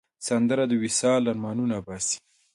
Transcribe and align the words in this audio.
سندره 0.27 0.63
د 0.71 0.73
وصل 0.81 1.23
آرمانونه 1.31 1.77
باسي 1.85 2.17